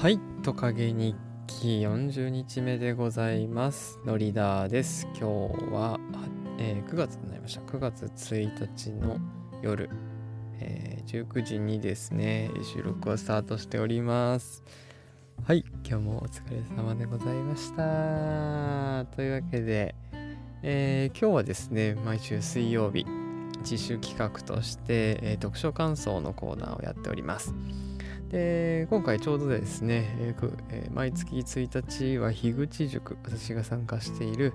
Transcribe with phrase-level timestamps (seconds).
[0.00, 1.16] はいトカゲ日
[1.48, 3.98] 記40日目でございます。
[4.06, 5.08] ノリダーです。
[5.08, 5.24] 今日
[5.72, 5.98] は、
[6.56, 7.62] えー9月になりました。
[7.62, 9.18] 9月1日の
[9.60, 9.90] 夜、
[10.60, 14.62] えー19時にですね収録をスタートしております。
[15.44, 19.04] はい今日もお疲れ様でございました。
[19.16, 19.96] というわけで、
[20.62, 23.04] えー今日はですね毎週水曜日
[23.68, 27.52] 自主企画として、えー読書感想のコーナーをやっております。
[28.30, 34.52] で今回ちょうどですね、えーえー毎月1日は樋口塾私が参加している、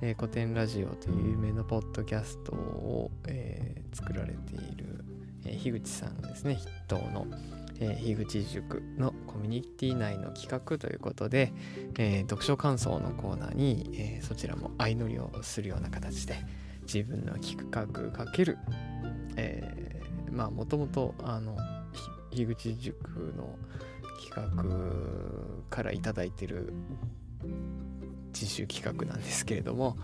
[0.00, 5.04] えー古典ラジオという有名なポッドキャストを、えー作られている、
[5.44, 6.54] えー樋口さんですね。
[6.54, 7.26] 筆頭の、
[7.80, 11.52] えー樋口塾のコミュニティ内の企画ということで、
[11.98, 16.36] えー読書感想のコーナーに、えーそちらも相乗りをするような形で
[16.82, 18.56] 自分の企画かける、
[19.36, 21.54] えーまあもともとあの
[22.32, 23.56] 樋口塾の
[24.20, 24.64] 企画
[25.70, 26.72] からいいてる
[28.32, 29.96] 自主企画なんですけれども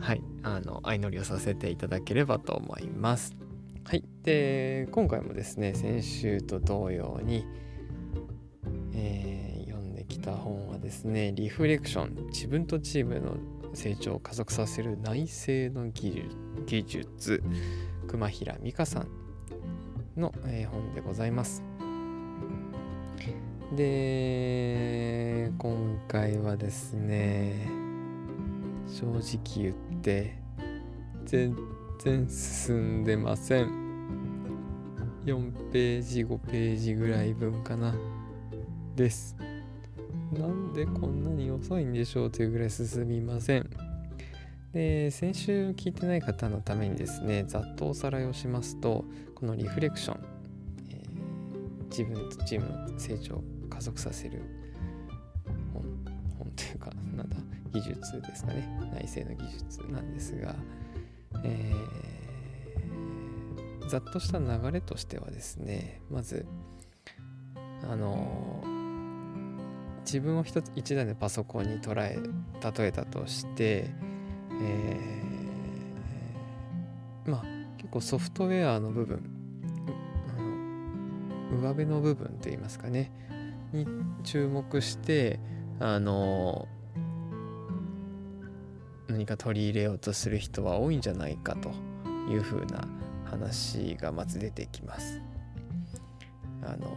[0.00, 3.36] はいあの相乗りをさせていただければと思います。
[3.84, 7.46] はいで今回もですね先週と同様に、
[8.94, 13.36] えー読んできた本はですねリフレクション自分とチームの
[13.74, 17.42] 成長を加速させる内政の技術技術
[18.06, 19.08] 熊平美香さん
[20.16, 21.73] の、えー本でございます。
[23.72, 27.68] で今回はですね
[28.86, 30.38] 正直言って
[31.24, 31.56] 全
[31.98, 33.84] 然進んでません。
[35.24, 37.94] 4ページ5ページぐらい分かな。
[38.94, 39.36] です。
[40.32, 43.70] なんでこんなに遅いんでしょうというぐらい進みません。
[44.72, 50.20] で先週聞いてない方のためにですねざっとおさらいをしますとこのリフレクション、
[51.96, 54.42] 自分とチームの成長を加速させる
[55.72, 55.82] 本
[56.38, 57.36] 本というか なんだ
[57.72, 58.66] 技術ですかね。
[58.92, 60.56] 内政の技術なんですが、
[61.44, 62.14] えー
[63.86, 66.46] ざっとした流れとしてはですねまず
[67.82, 68.64] あの
[70.00, 72.18] 自分を一つ一台のパソコンに捉え
[72.78, 73.90] 例えたとして、
[74.60, 77.44] えーまあ
[77.76, 79.33] 結構ソフトウェアの部分
[81.52, 83.12] 上辺の部分といいますかね
[83.72, 83.86] に
[84.22, 85.40] 注目して
[85.80, 86.68] あの
[89.08, 91.70] 何か取り入れようとする人は多いんじゃないかと
[92.30, 92.88] いうふうな
[93.24, 95.20] 話がまず出てきます。
[96.62, 96.88] あの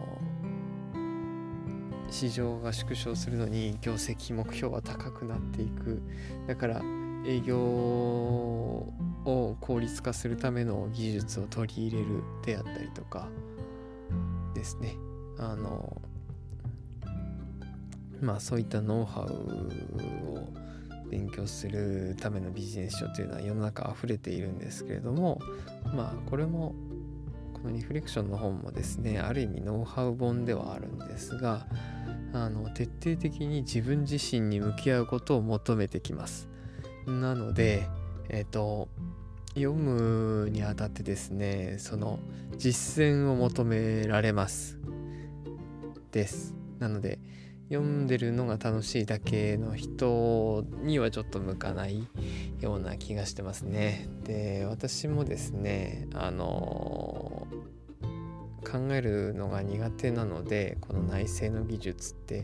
[2.10, 6.02] 市場が縮小するのに業績目標は高くなっていく
[6.48, 6.82] だから
[7.26, 13.28] 営業を効率化するための技術を取り入れるであったりとか
[14.58, 14.96] ですね。
[15.38, 16.02] あの
[18.20, 20.50] まあそういったノウハウを
[21.10, 25.40] 勉強するためのビジネス書というのは世の中溢れているんですけれども
[25.96, 26.74] まあこれも
[27.54, 31.68] このリフレクションの本もですねある意味ノウハウ本ではあるんですが
[32.34, 36.50] あの徹底的に自分自身に向き合うことを求めてきます。
[37.06, 37.88] なので
[38.30, 38.90] えっ、と
[39.58, 42.20] 読むにあたってですねその
[42.58, 44.78] 実践を求められます。
[46.12, 46.56] です。
[46.80, 47.20] なので
[47.70, 52.08] 読んでるのが楽しいだけの人にはちょっと向かない
[52.62, 54.08] ような気がしてますね。
[54.24, 57.48] で私もですねあの
[58.68, 62.44] 考えるのが苦手なのでこの内政の技術って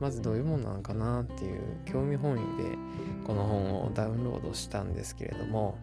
[0.00, 2.42] まずどういうものなのかなっていう興味本位で
[3.24, 5.78] この本をダウンロードしたんですけれども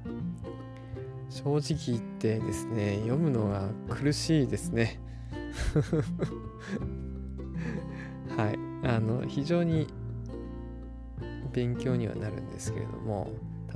[1.29, 4.99] 正直言ってですね読むのが苦しいですね。
[8.35, 8.59] はい。
[8.81, 9.87] あの非常に
[11.51, 13.31] 勉強にはなるんですけれども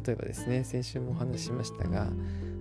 [0.05, 2.07] 例えばですね先週もお話ししましたが、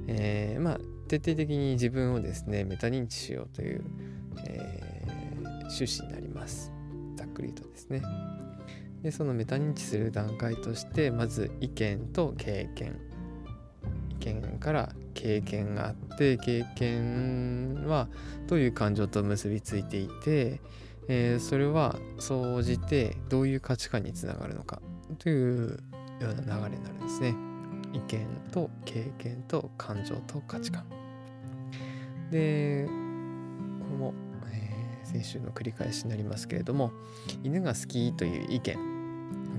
[0.08, 3.84] えーまあ徹底的に自分をですねメタ認知しようという、
[4.46, 4.82] えー
[5.72, 6.70] 趣旨になります。
[7.16, 8.02] ざっくりとですね。
[9.02, 13.00] でそのメタ認知する段階としてまず意見と経験。
[14.22, 18.08] 意見から経験があって経験は
[18.46, 20.60] どういう感情と結びついていて、
[21.08, 24.80] えーそれは総じてどういう価値観につながるのか
[25.18, 25.82] という
[26.20, 27.34] ような流れになるんですね。
[27.92, 30.84] 意見と経験と感情と価値観。
[32.30, 32.92] で、こ
[33.90, 34.14] れも、
[34.52, 36.92] えー先週の繰り返しになりますけれども、
[37.42, 38.78] 犬が好きという意見、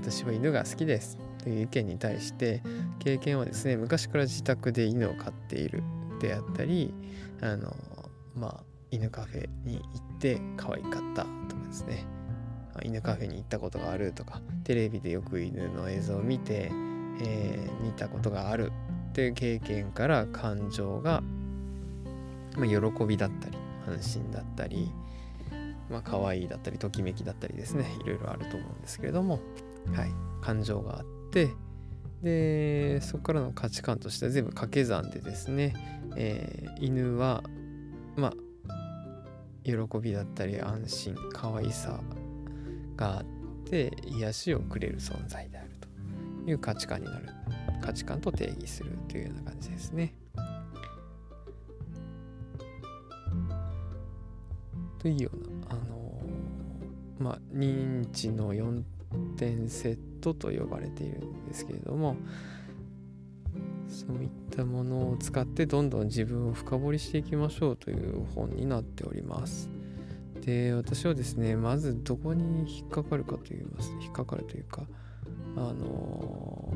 [0.00, 2.62] 私は犬が好きですという意見に対して、
[2.98, 5.82] 経験はですね、昔から自宅で犬を飼っている
[6.20, 6.92] であったり、
[7.40, 7.76] あの、
[8.34, 9.82] まあ、犬カフェに行
[10.16, 12.06] って可愛かったとかですね、
[12.82, 16.70] 犬カフェに行ったことがあるとかテレビでよく犬の映像を見て、
[17.20, 18.72] えー、見たことがある
[19.10, 21.22] っていう経験から感情が、
[22.56, 24.90] まあ、喜びだったり安心だったり、
[25.90, 29.40] まあ可愛いだったりときめきだったりですねいろいろあると思うんですけれども、
[29.94, 31.04] はい、感情があっ
[31.34, 31.50] て
[32.22, 35.74] でそこからの価値観としては全部掛け算でですね、
[36.16, 37.42] えー、犬は
[38.16, 38.32] まあ
[39.64, 42.00] 喜びだったり安心可愛さ
[42.96, 43.24] があっ
[43.64, 45.70] て癒しをくれる存在である
[46.44, 47.28] という価値観になる
[47.82, 50.14] 価値観と定義するというような感じですね。
[54.98, 56.22] というようなあの
[57.18, 58.82] まあ認知の4
[59.36, 62.16] 点セットと呼ばれているんですけれども
[63.88, 69.70] そういったものを使ってどんどん自分を深掘りしていきましょうという本になっております。
[70.44, 74.82] で私はですねまずどこに引っかかるかと言います引っかかるというか
[75.56, 76.70] あの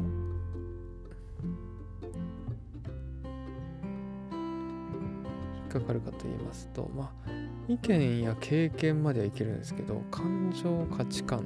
[5.55, 7.31] 引っかかるかと言いますとまあ
[7.69, 11.45] 意見や経験まではいけるんですけど感情価値観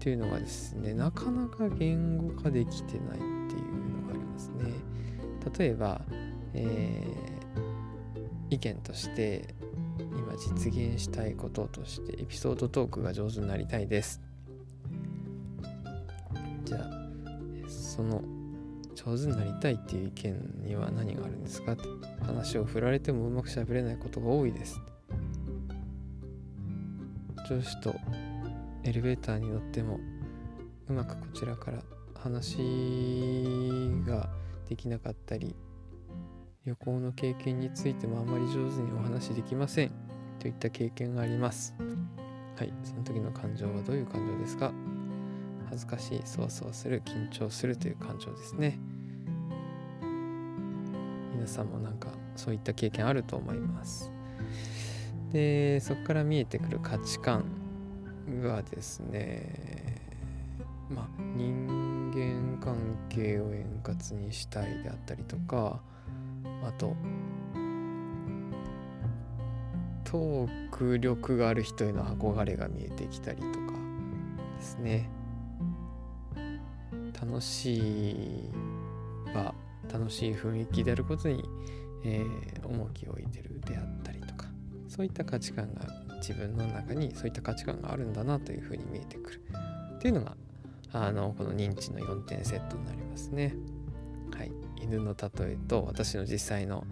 [0.00, 3.26] っていうのがですねなかなか言語化できてないっていう
[4.00, 4.72] のがありますね。
[5.58, 6.00] 例えば、
[6.54, 9.54] えー、意見として
[9.98, 14.22] 今実現したいこととしてエピソードトークが上手になりたいです。
[16.64, 16.90] じゃあ
[17.68, 18.22] その
[18.94, 21.72] 上手になりたいっていう意見には何があるんですか？
[21.72, 21.82] って
[22.24, 24.80] 話を振られてもうまくしゃべれないことが多いです。
[27.50, 27.94] 上司と
[28.84, 30.00] エレベーターに乗っても
[30.88, 31.82] うまくこちらから
[32.14, 32.58] 話
[34.06, 34.30] が
[34.68, 35.54] できなかったり
[36.64, 39.92] 旅行の経験についてもあまり上手にお話できません。
[40.38, 41.74] といった経験があります。
[42.56, 42.72] はい。
[42.82, 44.72] その時の感情はどういう感情ですか？
[45.68, 48.78] 恥ずかしいそわそわする緊張するという感情ですね。
[51.34, 54.10] 皆さんもなんかそういった経験あると思います。
[55.32, 57.44] でそこから見えてくる価値観。
[58.42, 60.00] がですね
[60.88, 61.06] まあ
[61.36, 62.76] 人間関
[63.08, 65.80] 係を円滑にしたいであったりとか
[66.64, 66.96] あと
[70.04, 73.50] トーク力がある人への憧れが見えてきたりとか
[74.58, 75.08] ですね。
[77.20, 78.50] 楽しい
[79.34, 79.54] 場
[79.92, 81.44] 楽しい雰囲気であることに、
[82.04, 84.46] えー、重きを置いてるであったりとか
[84.88, 85.82] そういった価値観が
[86.20, 89.42] 自分の中にそういった価値観があるんだなというふうに見えてくる
[89.96, 90.36] っていうのが
[90.92, 93.54] あのこの認知の4点セットになりますね。
[94.36, 96.84] はい、犬の例えと私の実際の、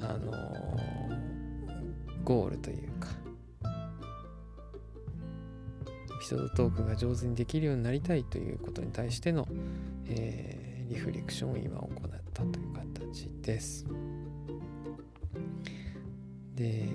[0.00, 3.08] あのー、ゴールというか
[6.16, 9.46] エピソードトークが上手にできるようになりたいということに対しての、
[10.06, 13.86] えー、リフレクションを今行ったという形です。
[16.54, 16.88] で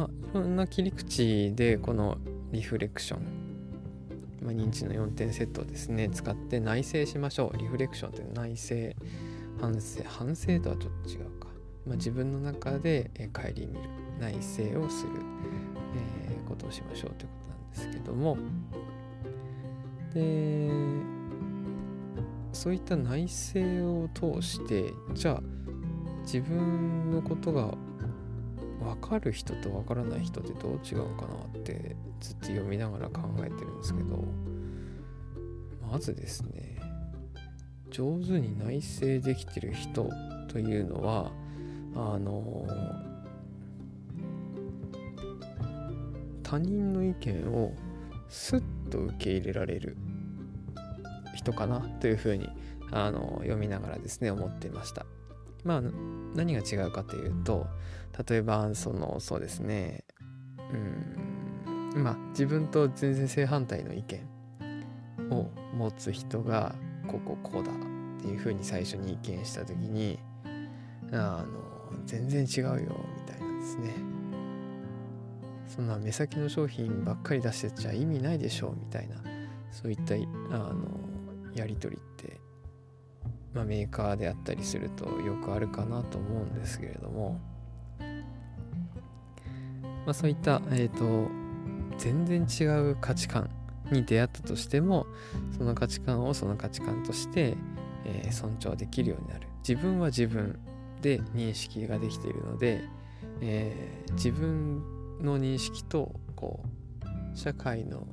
[0.00, 2.16] まあいろんな切り口でこの
[2.52, 3.20] リフレクション、
[4.42, 7.58] まあ、認知の4点セットをですね使って内省しましょう。
[7.58, 8.74] リフレクションという内省
[9.60, 11.48] 反省反省とはちょっと違うか、
[11.86, 13.68] まあ、自分の中で顧みる。
[14.18, 15.12] 内省をする、
[16.28, 18.36] えー、ことをしましょうということなんですけども。
[20.14, 20.70] で
[22.52, 25.42] そういった内省を通してじゃあ
[26.22, 27.72] 自分のことが
[28.80, 34.24] 分かる人と分からない人ってどう違うのかなってずっと読みながら考えてるんですけど
[35.90, 36.78] まずですね
[37.90, 40.08] 上手に内省できてる人
[40.48, 41.32] というのは
[41.94, 42.66] あの
[46.42, 47.74] 他人の意見を
[48.28, 49.96] スッと受け入れられる
[51.34, 52.48] 人かなというふうに
[52.90, 55.06] あの読みながらですね思っていました。
[55.64, 55.82] まあ
[56.34, 57.66] 何が違うかというと
[58.28, 60.04] 例えばそのそうですね。
[60.72, 62.02] うん。
[62.02, 64.20] まあ自分と全然正反対の意見
[65.30, 66.74] を持つ人が
[67.06, 67.74] こここうだっ
[68.20, 70.18] ていうふうに最初に意見した時に
[71.12, 71.46] あの
[72.04, 73.94] 全然違うよみたいなんですね。
[75.66, 79.16] そんな目先の商品ばっかり出してちゃ意味ないでしょみたいな
[79.70, 80.82] そういったあの
[81.54, 82.40] やり取りって
[83.54, 87.40] まあ、メーカーであったりするとよくあるかなと思うんですけれども、
[90.06, 91.28] まあ、そういった、えーと、
[91.98, 93.50] 全然違う価値観
[93.90, 95.06] に出会ったとしても
[95.56, 97.56] その価値観をその価値観として、
[98.04, 99.48] えー、尊重できるようになる。
[99.68, 100.58] 自分は自分
[101.02, 102.84] で認識ができているので、
[103.40, 104.82] えー、自分
[105.20, 106.62] の認識とこ
[107.34, 108.06] う社会の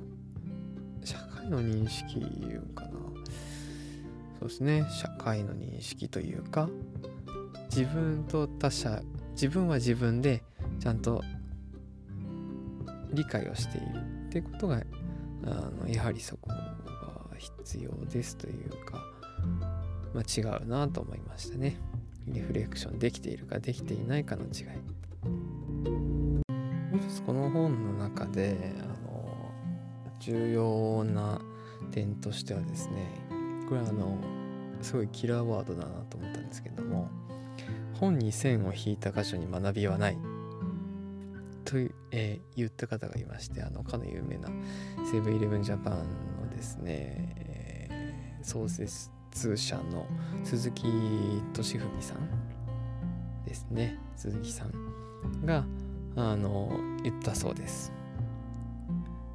[1.04, 2.97] 社会の認識いうかな。
[4.38, 4.86] そうですね。
[4.90, 6.68] 社会の認識というか
[7.70, 9.02] 自分と他者
[9.32, 10.42] 自分は自分で
[10.80, 11.22] ちゃんと
[13.12, 13.86] 理解をしている
[14.26, 14.82] ってことが
[15.44, 15.48] あ
[15.82, 16.76] のやはりそこが
[17.38, 19.04] 必要ですというか、
[20.14, 21.76] まあ、違うなと思いましたね。
[22.26, 24.66] リフレクションできているかできていないかの違い。
[25.24, 26.40] も
[26.94, 29.52] う一つこの本の中であの
[30.20, 31.40] 重要な
[31.90, 33.27] 点としてはですね
[33.68, 34.16] これあの
[34.80, 37.10] すごいキラーワードだなと思ったんですけども
[38.00, 40.18] 本に線を引いた箇所に学びはない
[41.64, 41.76] と、
[42.10, 44.48] えー、言った方がいましてあのかの有名な
[45.10, 45.98] セブンイレブンジャパン
[46.40, 49.10] のですね、えー、創設
[49.56, 50.06] 者の
[50.44, 50.84] 鈴木
[51.52, 55.66] 敏文さんですね鈴木さんが
[56.16, 56.70] あの
[57.02, 57.97] 言ったそうです。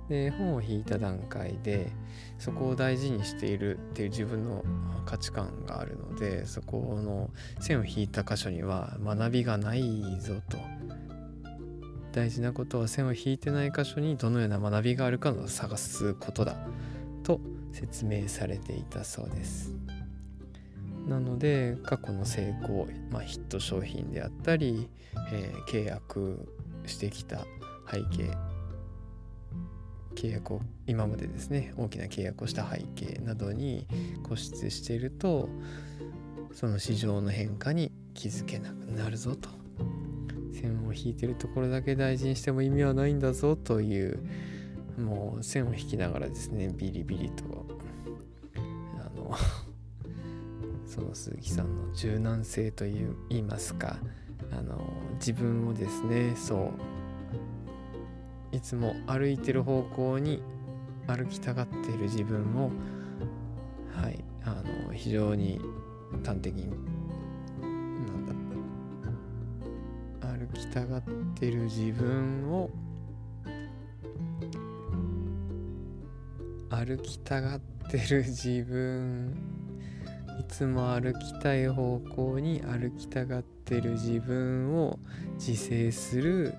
[0.09, 1.91] で本を引いた段階で
[2.37, 4.63] そこを大事にしているっていう自分の
[5.05, 7.29] 価値観があるのでそこの
[7.61, 10.57] 線を引いた箇所には学びがないぞと。
[12.11, 16.57] 大事なことは線を引いてない箇所にどのような学びがあるかを探すことだ。
[17.23, 17.39] と
[17.71, 19.73] 説明されていたそうです。
[21.07, 24.89] なので過去の成功、まあ、ヒット商品であったり、
[25.31, 26.47] えー、契約
[26.85, 27.45] してきた
[27.91, 28.31] 背景
[30.13, 33.87] 契約を今までですね大きな契約をした背景などに
[34.23, 35.49] 固執していると
[36.53, 39.49] その市場の変化に気づけなくなるぞと。
[40.63, 44.19] 線を引いてるところだけ大事にしても意味はないんだぞという
[44.97, 47.65] もう線を引きながらですねビリビリと
[48.97, 49.35] あの
[50.87, 53.97] その鈴木さんの柔軟性という言いますか
[54.51, 56.92] あの自分をですねそう
[58.53, 60.43] いつも歩いてる方向に
[61.07, 62.71] 歩きたがっている自分を
[63.91, 65.59] はいあの非常に
[66.23, 68.25] 端的になん
[70.21, 71.01] だ歩きたがっ
[71.35, 72.69] てる自分を
[76.69, 79.35] 歩きたがってる自分
[80.39, 84.99] いつも歩きたい方向に歩きたがってる自分を
[85.35, 86.55] 自制する、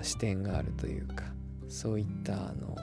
[0.00, 1.24] まあ、視点があるというか
[1.68, 2.74] そういったあの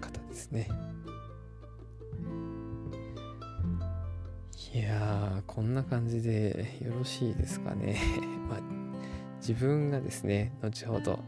[0.00, 0.68] 方ですね。
[4.74, 7.98] いやこんな感じでよろしいですかね
[8.48, 8.60] まあ
[9.36, 11.18] 自分がですね後ほど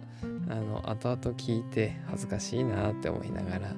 [0.49, 3.77] あの後々聞いて恥ずかしいなって思いながら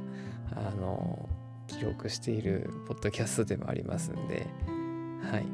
[0.52, 1.28] あの
[1.66, 4.47] 記録しているポッドキャストでもありますんで
[5.21, 5.47] はい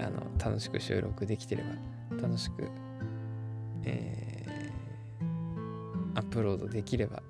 [0.00, 2.68] あの楽しく収録できてれば楽しく、
[3.84, 7.22] えー、アップロードできれば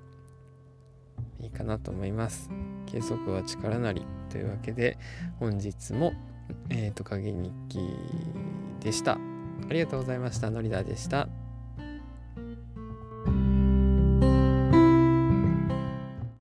[1.40, 2.50] いいかなと思います。
[2.86, 4.98] 計測は力なりというわけで
[5.38, 6.12] 本日も、
[6.68, 7.80] えー、トカゲ日記
[8.80, 9.12] でした。
[9.14, 9.18] あ
[9.72, 10.50] りがとうございました。
[10.50, 11.28] のりだでした。